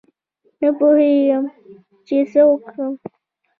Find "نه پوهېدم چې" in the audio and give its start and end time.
0.61-2.17